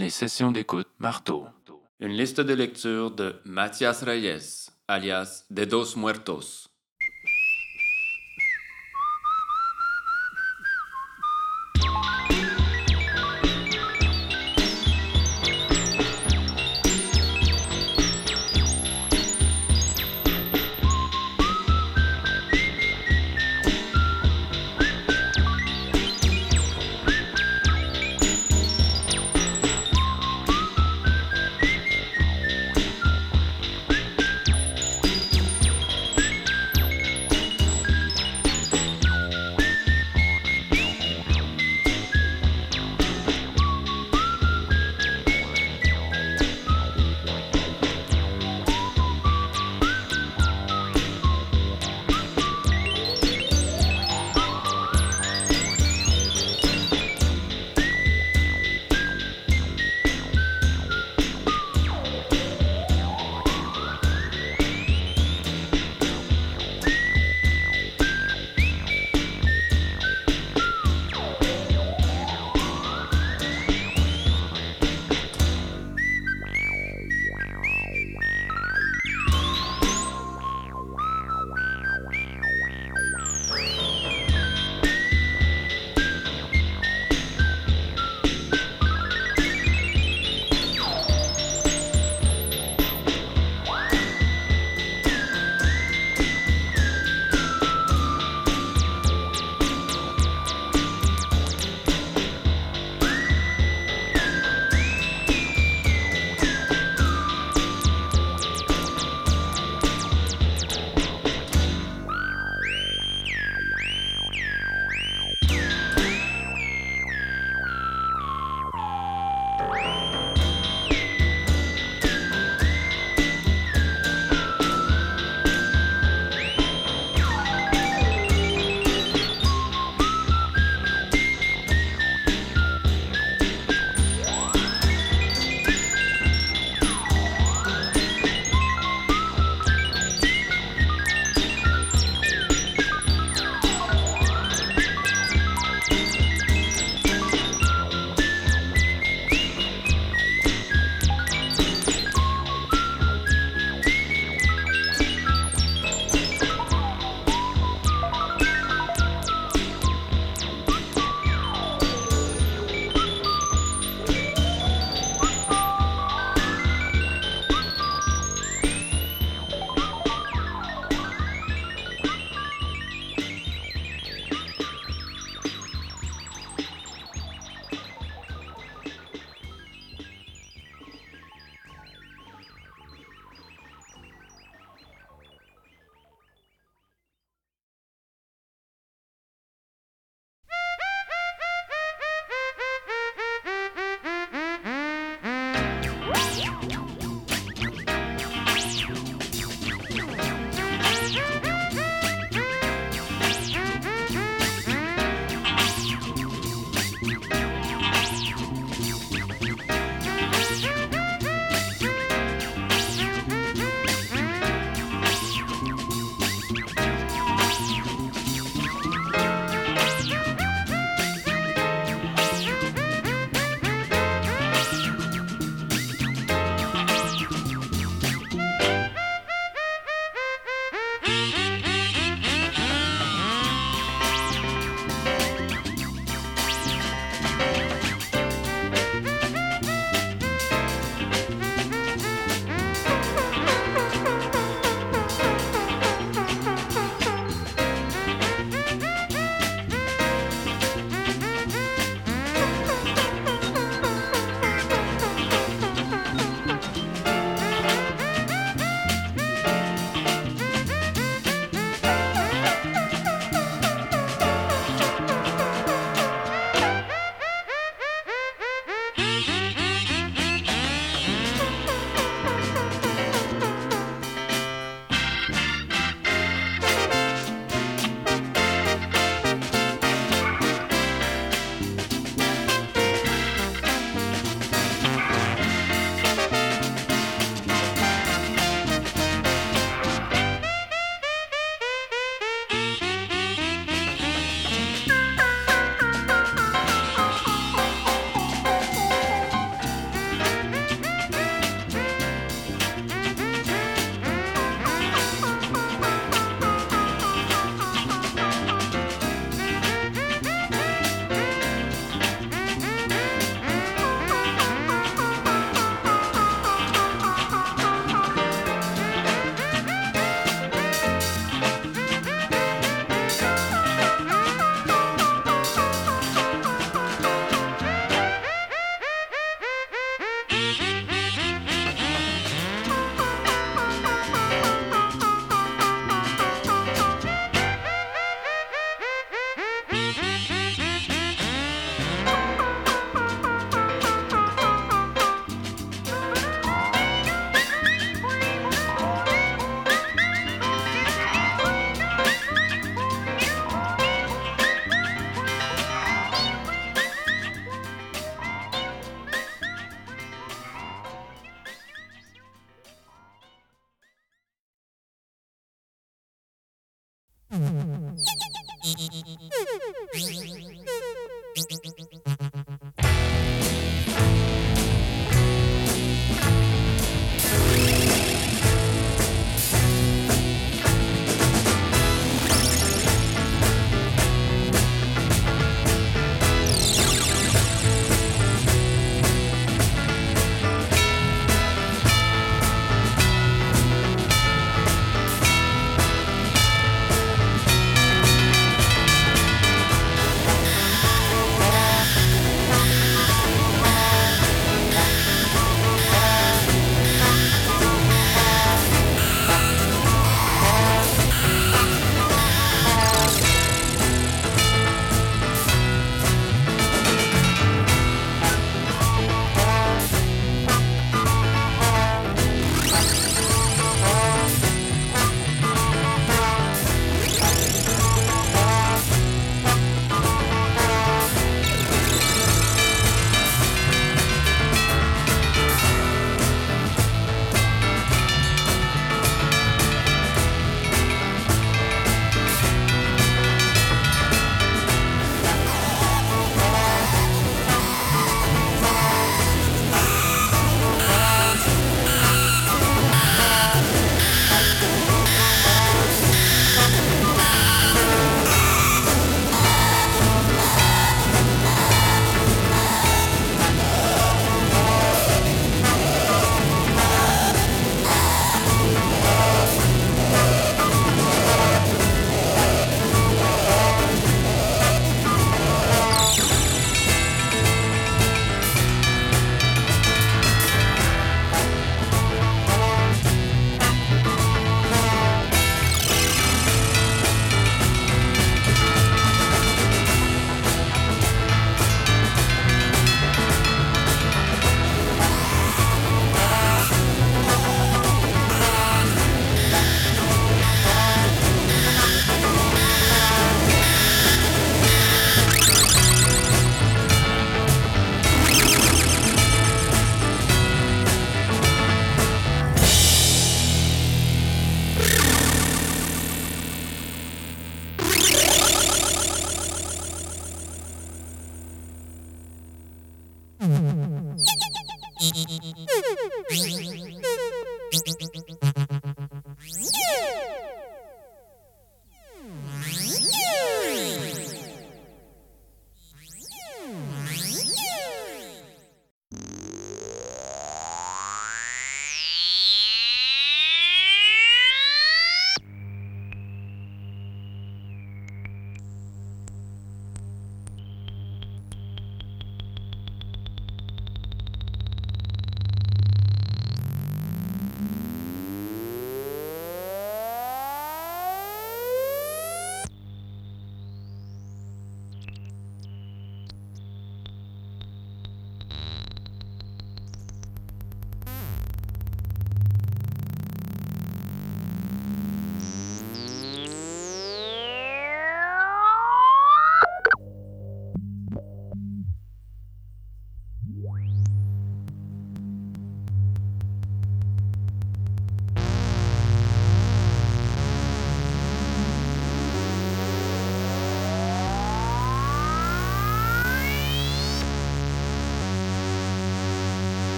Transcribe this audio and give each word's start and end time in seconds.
Les 0.00 0.08
sessions 0.08 0.50
d'écoute 0.50 0.88
marteau. 0.98 1.44
Une 2.00 2.12
liste 2.12 2.40
de 2.40 2.54
lecture 2.54 3.10
de 3.10 3.34
Mathias 3.44 4.02
Reyes, 4.02 4.70
alias 4.88 5.44
De 5.50 5.66
Dos 5.66 5.94
Muertos. 5.94 6.69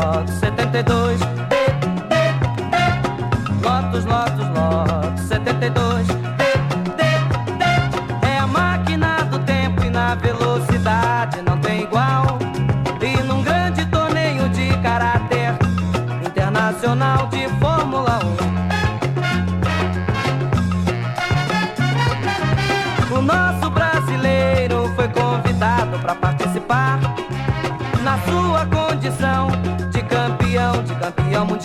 Lotus 0.00 0.40
72. 0.40 1.29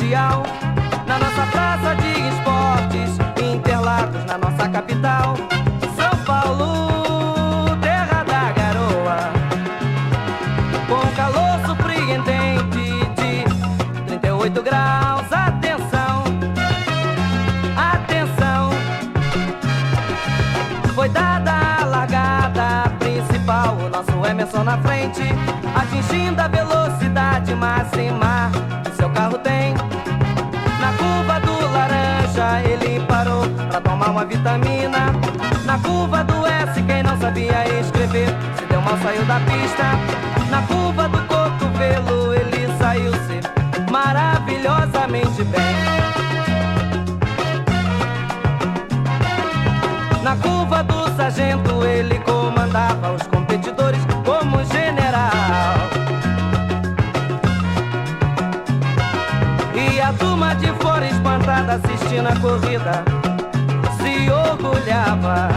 Mundial. 0.06 0.43
Na 1.08 1.18
nossa 1.18 1.45
praça 1.51 1.95
de 1.95 2.12
esportes, 2.30 3.18
Interlagos, 3.43 4.24
na 4.26 4.38
nossa 4.38 4.70
capital, 4.70 5.36
São 5.95 6.24
Paulo, 6.24 7.76
terra 7.82 8.24
da 8.24 8.51
garoa. 8.51 9.32
Com 10.88 11.16
calor 11.16 11.60
surpreendente 11.66 13.03
de 13.16 14.06
38 14.06 14.62
graus, 14.62 15.32
atenção, 15.32 16.24
atenção. 17.76 18.70
Foi 20.93 21.10
dada 21.10 21.51
a 21.82 21.86
largada 21.86 22.89
principal, 22.99 23.76
o 23.78 23.89
nosso 23.89 24.26
Emerson 24.30 24.64
na 24.64 24.78
frente, 24.78 25.24
atingindo 25.76 26.41
a 26.41 26.47
velocidade 26.47 27.56
máxima 27.56 28.64
ele 32.62 32.99
parou 33.06 33.47
pra 33.70 33.82
tomar 33.82 34.10
uma 34.10 34.26
vitamina. 34.26 35.12
Na 35.66 35.80
curva 35.80 36.24
do 36.24 36.45
S 36.45 36.82
quem 36.84 37.03
não 37.03 37.18
sabia 37.20 37.80
escrever 37.80 38.30
se 38.58 38.66
deu 38.66 38.82
mal 38.82 38.97
saiu 38.99 39.26
da 39.26 39.39
pista. 39.41 39.84
Na 40.49 40.62
curva 40.64 41.08
do 41.10 41.18
cotovelo 41.28 42.34
ele 42.34 42.68
saiu 42.78 43.12
se 43.12 43.39
maravilhosamente 43.91 45.43
bem. 45.43 45.76
Na 50.24 50.36
curva 50.38 50.84
do 50.84 51.16
sargento 51.16 51.84
ele 51.86 52.20
comandava 52.20 53.14
os 53.14 53.24
assistindo 61.76 62.28
a 62.28 62.36
corrida 62.39 63.03
se 63.97 64.32
orgulhava 64.32 65.49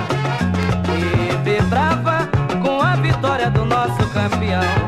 e 0.93 1.37
vibrava 1.45 2.29
com 2.61 2.81
a 2.81 2.97
vitória 2.97 3.49
do 3.51 3.65
nosso 3.65 4.05
campeão. 4.13 4.88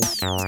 Tchau. 0.00 0.47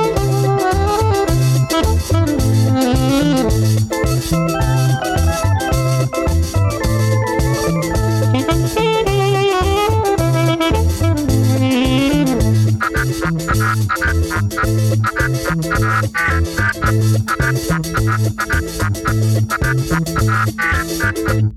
Thank 17.71 17.87
you. 21.29 21.50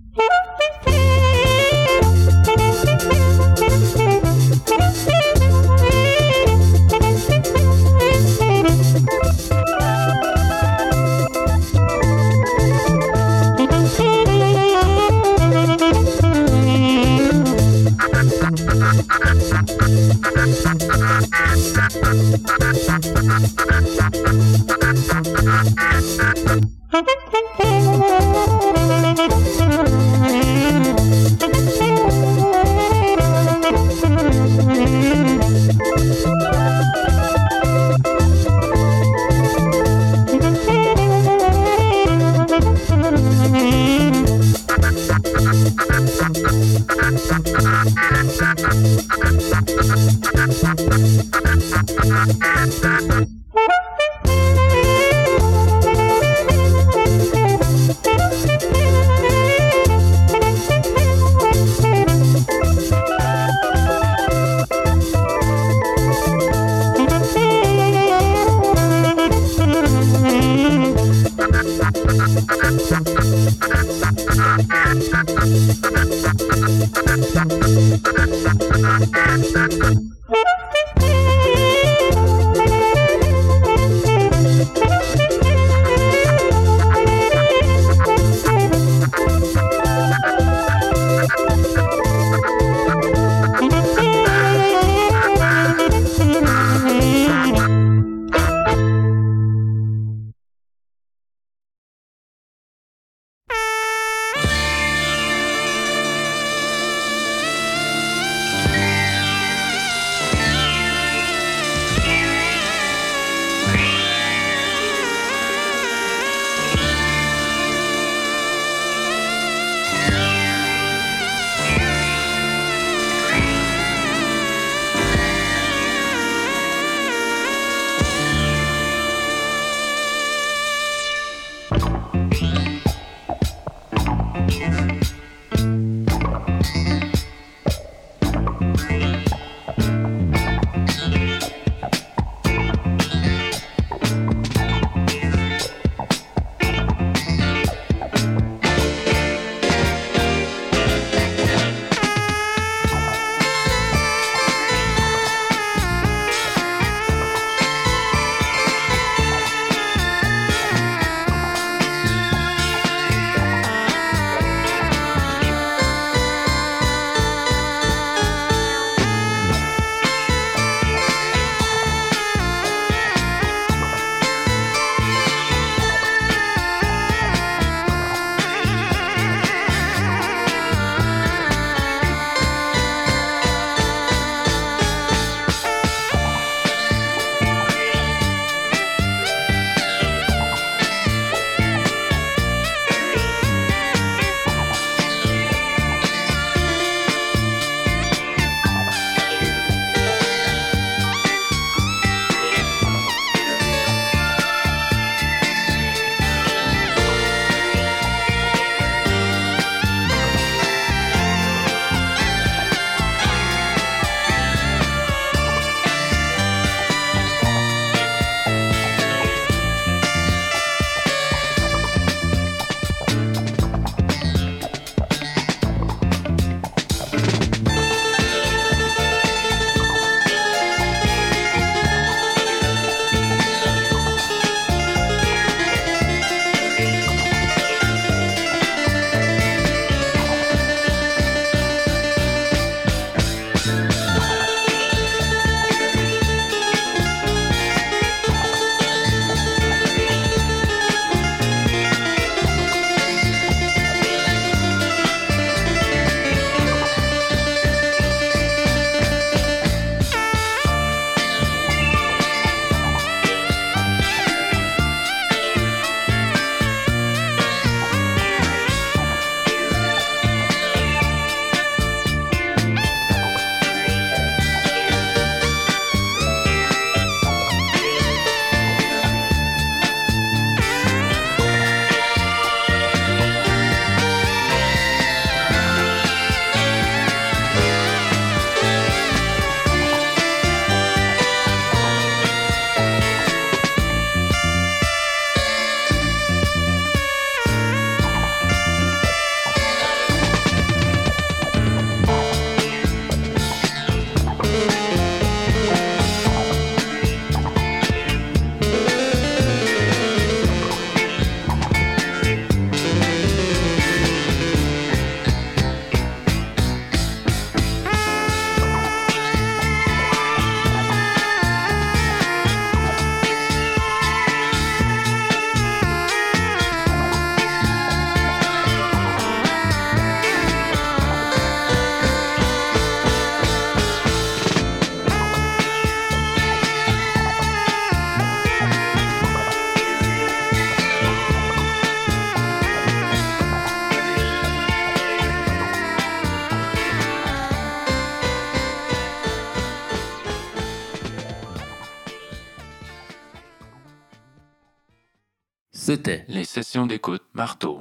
C'était 355.95 356.25
Les 356.27 356.43
sessions 356.43 356.87
d'écoute 356.87 357.23
marteau. 357.35 357.79